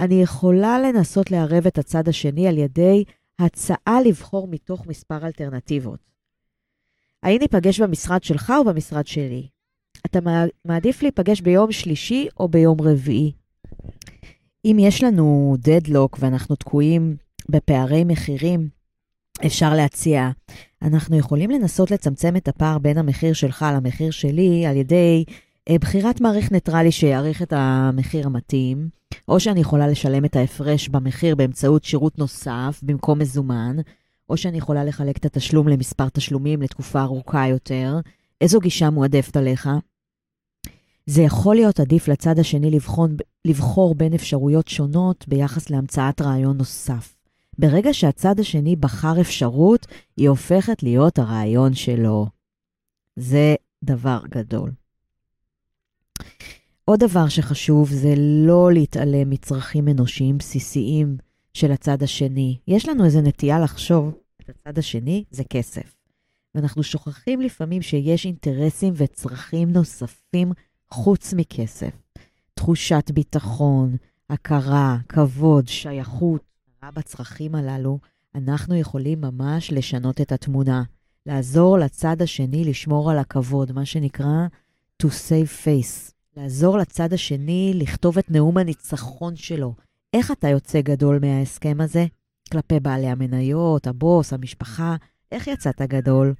[0.00, 3.04] אני יכולה לנסות לערב את הצד השני על ידי
[3.38, 6.00] הצעה לבחור מתוך מספר אלטרנטיבות.
[7.22, 9.48] האם ניפגש במשרד שלך או במשרד שלי?
[10.06, 10.18] אתה
[10.64, 13.32] מעדיף להיפגש ביום שלישי או ביום רביעי?
[14.64, 17.16] אם יש לנו דדלוק ואנחנו תקועים
[17.48, 18.68] בפערי מחירים,
[19.46, 20.30] אפשר להציע,
[20.82, 25.24] אנחנו יכולים לנסות לצמצם את הפער בין המחיר שלך למחיר שלי על ידי
[25.68, 28.88] בחירת מעריך ניטרלי שיעריך את המחיר המתאים,
[29.28, 33.76] או שאני יכולה לשלם את ההפרש במחיר באמצעות שירות נוסף במקום מזומן,
[34.28, 38.00] או שאני יכולה לחלק את התשלום למספר תשלומים לתקופה ארוכה יותר.
[38.40, 39.68] איזו גישה מועדפת עליך?
[41.06, 47.16] זה יכול להיות עדיף לצד השני לבחון, לבחור בין אפשרויות שונות ביחס להמצאת רעיון נוסף.
[47.58, 52.26] ברגע שהצד השני בחר אפשרות, היא הופכת להיות הרעיון שלו.
[53.16, 54.79] זה דבר גדול.
[56.84, 61.16] עוד דבר שחשוב זה לא להתעלם מצרכים אנושיים בסיסיים
[61.54, 62.58] של הצד השני.
[62.68, 64.14] יש לנו איזו נטייה לחשוב
[64.48, 65.96] הצד השני זה כסף.
[66.54, 70.52] ואנחנו שוכחים לפעמים שיש אינטרסים וצרכים נוספים
[70.90, 71.90] חוץ מכסף.
[72.54, 73.96] תחושת ביטחון,
[74.30, 76.42] הכרה, כבוד, שייכות,
[76.94, 77.98] בצרכים הללו,
[78.34, 80.82] אנחנו יכולים ממש לשנות את התמונה.
[81.26, 84.46] לעזור לצד השני לשמור על הכבוד, מה שנקרא
[85.00, 86.12] to save face.
[86.36, 89.74] לעזור לצד השני לכתוב את נאום הניצחון שלו.
[90.14, 92.06] איך אתה יוצא גדול מההסכם הזה?
[92.52, 94.96] כלפי בעלי המניות, הבוס, המשפחה,
[95.32, 96.34] איך יצאת גדול?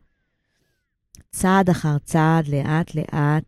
[1.30, 3.44] צעד אחר צעד, לאט-לאט,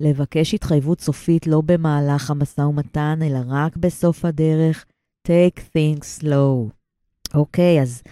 [0.00, 4.84] לבקש התחייבות סופית לא במהלך המשא ומתן, אלא רק בסוף הדרך.
[5.28, 6.70] take things slow.
[7.34, 8.02] אוקיי, אז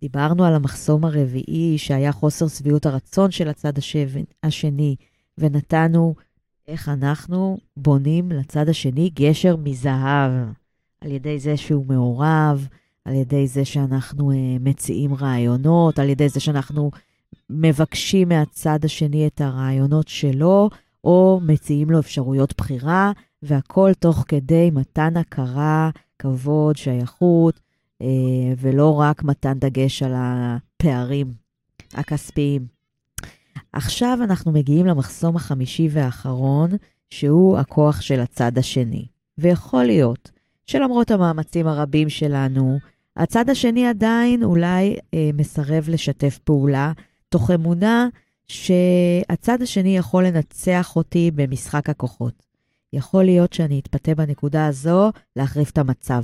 [0.00, 3.72] דיברנו על המחסום הרביעי, שהיה חוסר שביעות הרצון של הצד
[4.42, 4.96] השני,
[5.38, 6.14] ונתנו
[6.68, 10.32] איך אנחנו בונים לצד השני גשר מזהב,
[11.00, 12.68] על ידי זה שהוא מעורב,
[13.04, 16.90] על ידי זה שאנחנו uh, מציעים רעיונות, על ידי זה שאנחנו
[17.50, 20.70] מבקשים מהצד השני את הרעיונות שלו,
[21.04, 27.60] או מציעים לו אפשרויות בחירה, והכל תוך כדי מתן הכרה, כבוד, שייכות,
[28.02, 28.06] uh,
[28.58, 31.26] ולא רק מתן דגש על הפערים
[31.94, 32.73] הכספיים.
[33.74, 36.70] עכשיו אנחנו מגיעים למחסום החמישי והאחרון,
[37.10, 39.06] שהוא הכוח של הצד השני.
[39.38, 40.30] ויכול להיות
[40.66, 42.78] שלמרות המאמצים הרבים שלנו,
[43.16, 46.92] הצד השני עדיין אולי אה, מסרב לשתף פעולה,
[47.28, 48.08] תוך אמונה
[48.48, 52.42] שהצד השני יכול לנצח אותי במשחק הכוחות.
[52.92, 56.22] יכול להיות שאני אתפתה בנקודה הזו להחריף את המצב.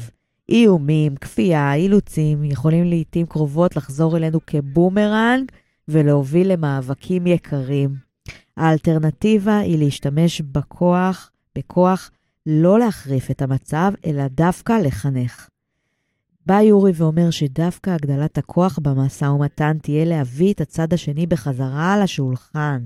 [0.48, 5.50] איומים, כפייה, אילוצים, יכולים לעיתים קרובות לחזור אלינו כבומרנג
[5.90, 7.94] ולהוביל למאבקים יקרים.
[8.56, 12.10] האלטרנטיבה היא להשתמש בכוח, בכוח
[12.46, 15.48] לא להחריף את המצב, אלא דווקא לחנך.
[16.46, 22.02] בא יורי ואומר שדווקא הגדלת הכוח במשא ומתן תהיה להביא את הצד השני בחזרה על
[22.02, 22.82] השולחן,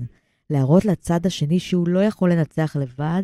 [0.49, 3.23] להראות לצד השני שהוא לא יכול לנצח לבד,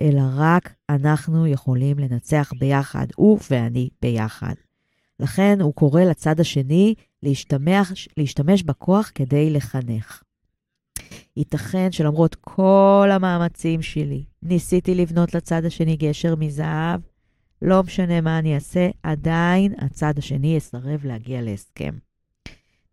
[0.00, 4.54] אלא רק אנחנו יכולים לנצח ביחד, הוא ואני ביחד.
[5.20, 10.22] לכן הוא קורא לצד השני להשתמש, להשתמש בכוח כדי לחנך.
[11.36, 17.00] ייתכן שלמרות כל המאמצים שלי, ניסיתי לבנות לצד השני גשר מזהב,
[17.62, 21.94] לא משנה מה אני אעשה, עדיין הצד השני יסרב להגיע להסכם.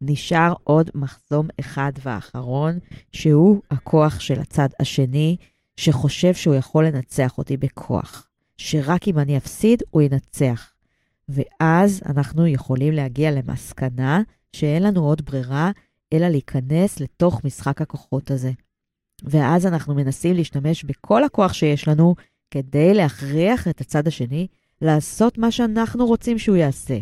[0.01, 2.79] נשאר עוד מחסום אחד ואחרון,
[3.11, 5.37] שהוא הכוח של הצד השני,
[5.77, 8.27] שחושב שהוא יכול לנצח אותי בכוח.
[8.57, 10.71] שרק אם אני אפסיד, הוא ינצח.
[11.29, 14.21] ואז אנחנו יכולים להגיע למסקנה
[14.53, 15.71] שאין לנו עוד ברירה,
[16.13, 18.51] אלא להיכנס לתוך משחק הכוחות הזה.
[19.23, 22.15] ואז אנחנו מנסים להשתמש בכל הכוח שיש לנו
[22.51, 24.47] כדי להכריח את הצד השני
[24.81, 26.99] לעשות מה שאנחנו רוצים שהוא יעשה.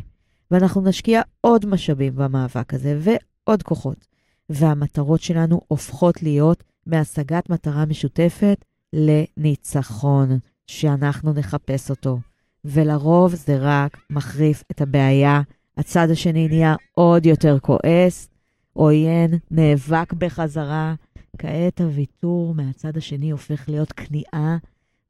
[0.52, 4.08] ואנחנו נשקיע עוד משאבים במאבק הזה ועוד כוחות.
[4.50, 12.20] והמטרות שלנו הופכות להיות מהשגת מטרה משותפת לניצחון, שאנחנו נחפש אותו.
[12.68, 15.42] ולרוב זה רק מחריף את הבעיה.
[15.78, 18.30] הצד השני נהיה עוד יותר כועס,
[18.74, 20.96] עוין, נאבק בחזרה.
[21.38, 24.58] כעת הוויתור מהצד השני הופך להיות כניעה,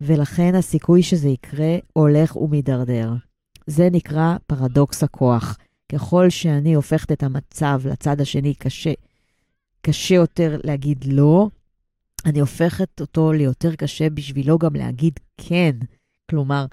[0.02, 3.14] ולכן הסיכוי שזה יקרה הולך ומידרדר.
[3.68, 5.58] זה נקרא פרדוקס הכוח.
[5.92, 8.94] ככל שאני הופכת את המצב לצד השני קשה,
[9.82, 11.50] קשה יותר להגיד לא,
[12.26, 15.72] אני הופכת אותו ליותר קשה בשבילו גם להגיד כן.
[16.30, 16.66] כלומר,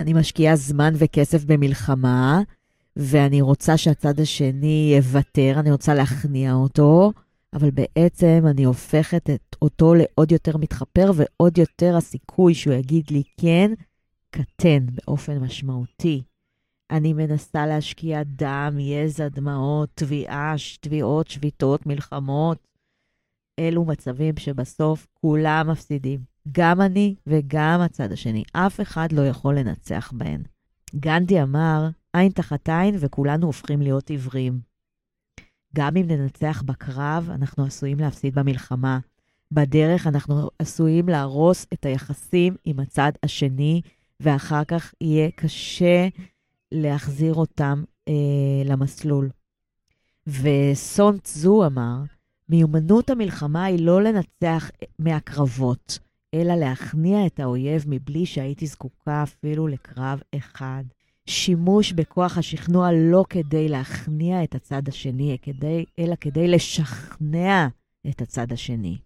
[0.00, 2.40] אני משקיעה זמן וכסף במלחמה,
[2.96, 7.12] ואני רוצה שהצד השני יוותר, אני רוצה להכניע אותו,
[7.52, 13.22] אבל בעצם אני הופכת את אותו לעוד יותר מתחפר, ועוד יותר הסיכוי שהוא יגיד לי
[13.40, 13.72] כן,
[14.30, 16.22] קטן באופן משמעותי.
[16.90, 22.58] אני מנסה להשקיע דם, יזע, דמעות, תביעה, תביעות, שביתות, מלחמות.
[23.58, 26.31] אלו מצבים שבסוף כולם מפסידים.
[26.52, 28.42] גם אני וגם הצד השני.
[28.52, 30.42] אף אחד לא יכול לנצח בהן.
[30.94, 34.60] גנדי אמר, עין תחת עין וכולנו הופכים להיות עיוורים.
[35.74, 38.98] גם אם ננצח בקרב, אנחנו עשויים להפסיד במלחמה.
[39.52, 43.80] בדרך אנחנו עשויים להרוס את היחסים עם הצד השני,
[44.20, 46.08] ואחר כך יהיה קשה
[46.72, 49.30] להחזיר אותם אה, למסלול.
[50.26, 52.02] וסון צזו אמר,
[52.48, 55.98] מיומנות המלחמה היא לא לנצח מהקרבות,
[56.34, 60.84] אלא להכניע את האויב מבלי שהייתי זקוקה אפילו לקרב אחד.
[61.26, 65.36] שימוש בכוח השכנוע לא כדי להכניע את הצד השני,
[65.98, 67.68] אלא כדי לשכנע
[68.08, 68.98] את הצד השני.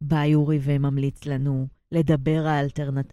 [0.00, 2.46] בא יורי וממליץ לנו לדבר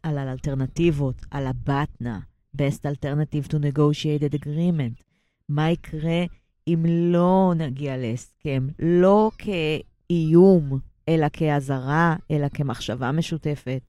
[0.03, 2.19] על האלטרנטיבות, על הבטנה,
[2.57, 5.03] best alternative to negotiated agreement.
[5.49, 6.23] מה יקרה
[6.67, 10.79] אם לא נגיע להסכם, לא כאיום,
[11.15, 13.81] אלא כאזהרה, אלא כמחשבה משותפת.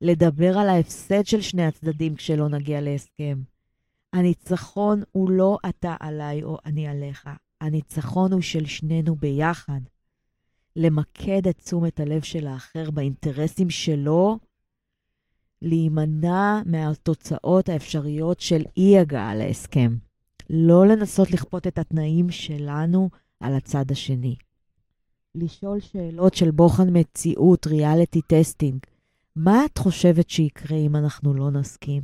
[0.00, 3.42] לדבר על ההפסד של שני הצדדים כשלא נגיע להסכם.
[4.12, 7.28] הניצחון הוא לא אתה עליי או אני עליך,
[7.60, 9.80] הניצחון הוא של שנינו ביחד.
[10.76, 14.38] למקד את תשומת הלב של האחר באינטרסים שלו,
[15.62, 19.96] להימנע מהתוצאות האפשריות של אי-הגעה להסכם.
[20.50, 24.36] לא לנסות לכפות את התנאים שלנו על הצד השני.
[25.34, 28.78] לשאול שאלות של בוחן מציאות, ריאליטי טסטינג.
[29.36, 32.02] מה את חושבת שיקרה אם אנחנו לא נסכים?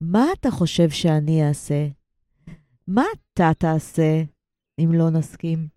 [0.00, 1.88] מה אתה חושב שאני אעשה?
[2.86, 4.22] מה אתה תעשה
[4.78, 5.68] אם לא נסכים?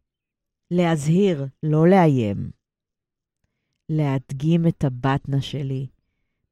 [0.72, 2.52] להזהיר, לא לאיים.
[3.90, 5.88] להדגים את הבטנה שלי,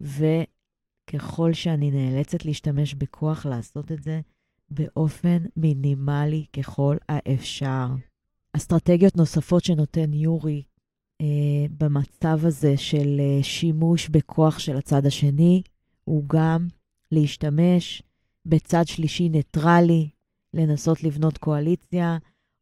[0.02, 4.22] וככל שאני נאלצת להשתמש בכוח לעשות את זה,
[4.70, 7.88] באופן מינימלי ככל האפשר.
[8.58, 10.64] אסטרטגיות נוספות שנותן יורי
[11.22, 11.26] אה,
[11.78, 15.62] במצב הזה של אה, שימוש בכוח של הצד השני,
[16.04, 16.68] הוא גם
[17.12, 18.04] להשתמש
[18.46, 20.10] בצד שלישי ניטרלי,
[20.54, 22.18] לנסות לבנות קואליציה,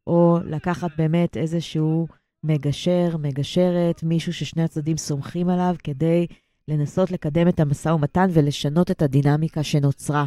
[0.06, 2.06] או לקחת באמת איזשהו
[2.44, 6.26] מגשר, מגשרת, מישהו ששני הצדדים סומכים עליו, כדי
[6.68, 10.26] לנסות לקדם את המשא ומתן ולשנות את הדינמיקה שנוצרה.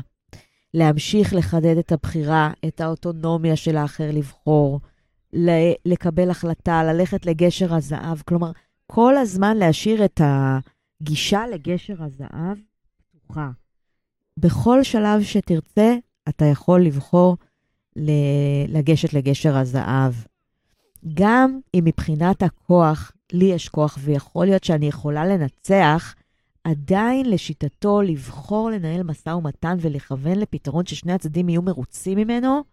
[0.74, 4.80] להמשיך לחדד את הבחירה, את האוטונומיה של האחר לבחור,
[5.86, 8.22] לקבל החלטה, ללכת לגשר הזהב.
[8.22, 8.52] כלומר,
[8.88, 12.58] כל הזמן להשאיר את הגישה לגשר הזהב
[13.12, 13.50] פתוחה.
[14.38, 15.96] בכל שלב שתרצה,
[16.30, 17.38] אתה יכול לבחור
[18.68, 20.14] לגשת לגשר הזהב.
[21.14, 26.16] גם אם מבחינת הכוח, לי יש כוח ויכול להיות שאני יכולה לנצח,
[26.64, 32.64] עדיין לשיטתו לבחור לנהל משא ומתן ולכוון לפתרון ששני הצדדים יהיו מרוצים ממנו,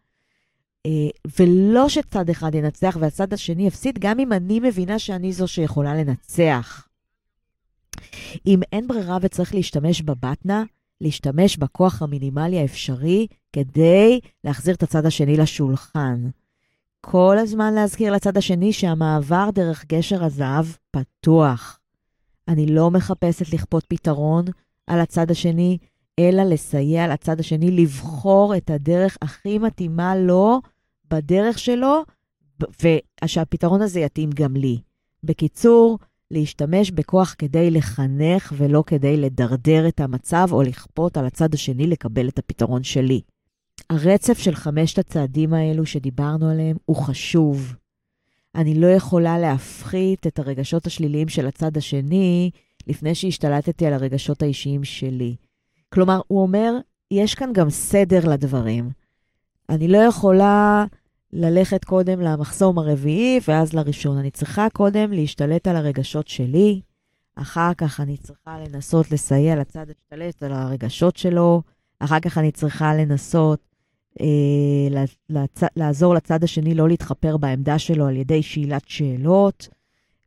[1.38, 6.88] ולא שצד אחד ינצח והצד השני יפסיד, גם אם אני מבינה שאני זו שיכולה לנצח.
[8.46, 10.64] אם אין ברירה וצריך להשתמש בבטנה,
[11.00, 16.28] להשתמש בכוח המינימלי האפשרי כדי להחזיר את הצד השני לשולחן.
[17.00, 21.80] כל הזמן להזכיר לצד השני שהמעבר דרך גשר הזהב פתוח.
[22.48, 24.44] אני לא מחפשת לכפות פתרון
[24.86, 25.78] על הצד השני,
[26.18, 30.60] אלא לסייע לצד השני לבחור את הדרך הכי מתאימה לו
[31.10, 32.02] בדרך שלו,
[33.24, 34.78] ושהפתרון הזה יתאים גם לי.
[35.22, 35.98] בקיצור,
[36.30, 42.28] להשתמש בכוח כדי לחנך ולא כדי לדרדר את המצב או לכפות על הצד השני לקבל
[42.28, 43.20] את הפתרון שלי.
[43.90, 47.74] הרצף של חמשת הצעדים האלו שדיברנו עליהם הוא חשוב.
[48.54, 52.50] אני לא יכולה להפחית את הרגשות השליליים של הצד השני
[52.86, 55.36] לפני שהשתלטתי על הרגשות האישיים שלי.
[55.88, 56.72] כלומר, הוא אומר,
[57.10, 58.90] יש כאן גם סדר לדברים.
[59.68, 60.84] אני לא יכולה
[61.32, 64.18] ללכת קודם למחסום הרביעי ואז לראשון.
[64.18, 66.80] אני צריכה קודם להשתלט על הרגשות שלי,
[67.36, 71.62] אחר כך אני צריכה לנסות לסייע לצד להשתלט על הרגשות שלו,
[71.98, 73.60] אחר כך אני צריכה לנסות
[74.20, 75.62] אה, לצ...
[75.76, 79.68] לעזור לצד השני לא להתחפר בעמדה שלו על ידי שאלת שאלות,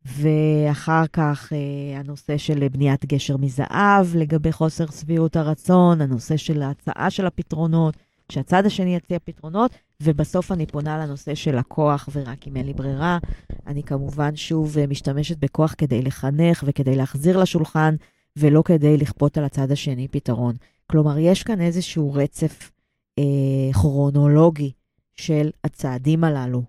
[0.06, 7.10] ואחר כך אה, הנושא של בניית גשר מזהב לגבי חוסר שביעות הרצון, הנושא של ההצעה
[7.10, 7.98] של הפתרונות,
[8.30, 9.72] כשהצד השני יציע פתרונות,
[10.04, 13.18] ובסוף אני פונה לנושא של הכוח, ורק אם אין לי ברירה,
[13.68, 17.96] אני כמובן שוב אה, משתמשת בכוח כדי לחנך וכדי להחזיר לשולחן,
[18.36, 20.56] ולא כדי לכפות על הצד השני פתרון.
[20.92, 22.72] כלומר, יש כאן איזשהו רצף
[23.74, 24.72] כרונולוגי
[25.16, 26.64] של הצעדים הללו.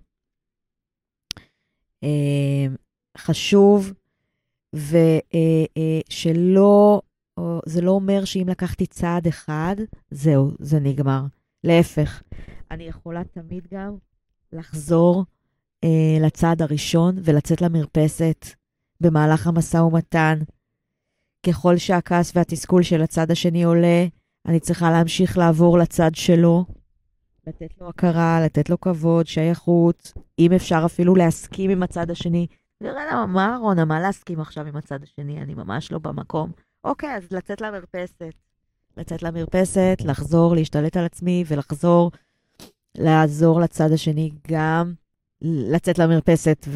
[3.17, 3.93] חשוב
[6.09, 7.01] ושלא,
[7.65, 9.75] זה לא אומר שאם לקחתי צעד אחד,
[10.11, 11.21] זהו, זה נגמר.
[11.63, 12.23] להפך,
[12.71, 13.95] אני יכולה תמיד גם
[14.53, 15.25] לחזור
[15.83, 18.45] אה, לצעד הראשון ולצאת למרפסת
[19.01, 20.39] במהלך המשא ומתן.
[21.47, 24.05] ככל שהכעס והתסכול של הצד השני עולה,
[24.45, 26.65] אני צריכה להמשיך לעבור לצד שלו,
[27.47, 32.47] לתת לו הכרה, לתת לו כבוד, שייכות, אם אפשר אפילו להסכים עם הצד השני.
[32.81, 35.41] נראה מה, רונה, מה להסכים עכשיו עם הצד השני?
[35.41, 36.51] אני ממש לא במקום.
[36.83, 38.33] אוקיי, אז לצאת למרפסת.
[38.97, 42.11] לצאת למרפסת, לחזור, להשתלט על עצמי ולחזור,
[42.97, 44.93] לעזור לצד השני גם
[45.41, 46.67] לצאת למרפסת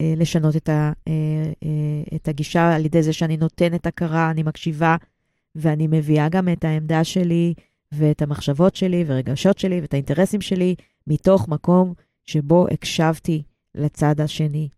[0.00, 1.12] ולשנות את, ה, אה,
[1.64, 4.96] אה, את הגישה על ידי זה שאני נותנת הכרה, אני מקשיבה,
[5.54, 7.54] ואני מביאה גם את העמדה שלי
[7.92, 10.74] ואת המחשבות שלי ורגשות שלי ואת האינטרסים שלי
[11.06, 13.42] מתוך מקום שבו הקשבתי
[13.74, 14.68] לצד השני.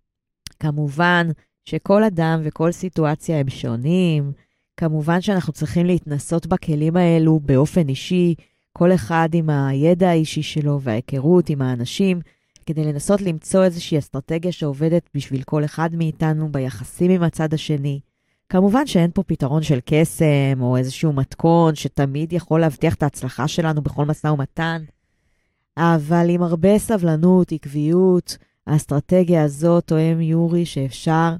[0.61, 1.27] כמובן
[1.65, 4.33] שכל אדם וכל סיטואציה הם שונים,
[4.77, 8.35] כמובן שאנחנו צריכים להתנסות בכלים האלו באופן אישי,
[8.73, 12.21] כל אחד עם הידע האישי שלו וההיכרות עם האנשים,
[12.67, 18.01] כדי לנסות למצוא איזושהי אסטרטגיה שעובדת בשביל כל אחד מאיתנו ביחסים עם הצד השני.
[18.49, 23.83] כמובן שאין פה פתרון של קסם או איזשהו מתכון שתמיד יכול להבטיח את ההצלחה שלנו
[23.83, 24.83] בכל משא ומתן,
[25.77, 31.35] אבל עם הרבה סבלנות, עקביות, האסטרטגיה הזאת, טועם יורי, שאפשר,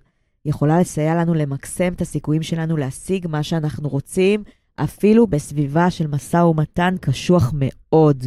[0.45, 4.45] יכולה לסייע לנו למקסם את הסיכויים שלנו להשיג מה שאנחנו רוצים,
[4.77, 8.25] אפילו בסביבה של משא ומתן קשוח מאוד.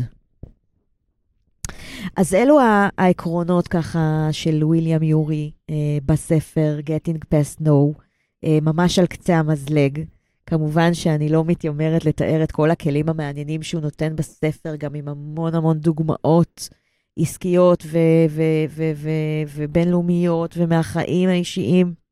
[2.17, 2.59] אז אלו
[2.97, 7.99] העקרונות ככה של וויליאם יורי אה, בספר Getting Past No,
[8.43, 10.03] אה, ממש על קצה המזלג.
[10.45, 15.55] כמובן שאני לא מתיימרת לתאר את כל הכלים המעניינים שהוא נותן בספר, גם עם המון
[15.55, 16.69] המון דוגמאות
[17.19, 17.85] עסקיות
[19.55, 22.04] ובינלאומיות ומהחיים האישיים.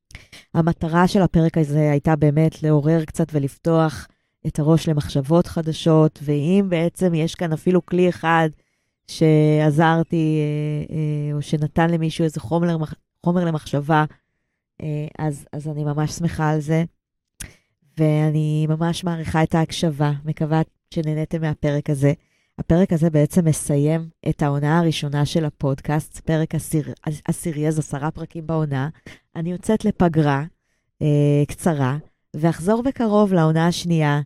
[0.54, 4.08] המטרה של הפרק הזה הייתה באמת לעורר קצת ולפתוח
[4.48, 8.50] את הראש למחשבות חדשות, ואם בעצם יש כאן אפילו כלי אחד
[9.08, 12.78] שעזרתי אה, אה, או שנתן למישהו איזה חומר,
[13.26, 14.06] חומר למחשבה,
[14.82, 16.84] אה, אז, אז אני ממש שמחה על זה.
[17.98, 20.62] ואני ממש מעריכה את ההקשבה, מקווה
[20.94, 22.14] שנהניתם מהפרק הזה.
[22.60, 26.94] הפרק הזה בעצם מסיים את העונה הראשונה של הפודקאסט, פרק עשיר,
[27.26, 28.90] עשירי, אז עשרה פרקים בעונה.
[29.36, 30.44] אני יוצאת לפגרה
[31.02, 31.98] אה, קצרה,
[32.34, 34.22] ואחזור בקרוב לעונה השנייה.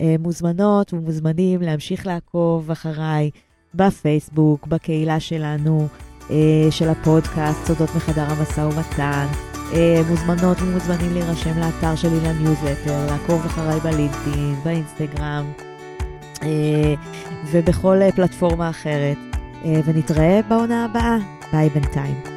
[0.00, 3.30] אה, מוזמנות ומוזמנים להמשיך לעקוב אחריי
[3.74, 5.88] בפייסבוק, בקהילה שלנו,
[6.30, 9.26] אה, של הפודקאסט, סודות מחדר המשא ומתן.
[9.72, 15.52] אה, מוזמנות ומוזמנים להירשם לאתר שלי לניוזלטר, לעקוב אחריי בלינקדאין, באינסטגרם
[17.52, 19.18] ובכל פלטפורמה אחרת.
[19.84, 21.16] ונתראה בעונה הבאה.
[21.52, 22.33] ביי בינתיים.